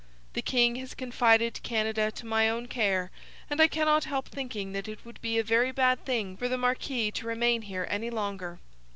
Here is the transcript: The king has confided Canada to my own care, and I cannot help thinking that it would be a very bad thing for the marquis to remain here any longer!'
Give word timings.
The 0.33 0.41
king 0.41 0.77
has 0.77 0.95
confided 0.95 1.61
Canada 1.61 2.09
to 2.09 2.25
my 2.25 2.49
own 2.49 2.67
care, 2.67 3.11
and 3.51 3.61
I 3.61 3.67
cannot 3.67 4.05
help 4.05 4.29
thinking 4.29 4.71
that 4.71 4.87
it 4.87 5.05
would 5.05 5.21
be 5.21 5.37
a 5.37 5.43
very 5.43 5.71
bad 5.71 6.03
thing 6.05 6.35
for 6.37 6.49
the 6.49 6.57
marquis 6.57 7.11
to 7.11 7.27
remain 7.27 7.61
here 7.61 7.85
any 7.87 8.09
longer!' 8.09 8.57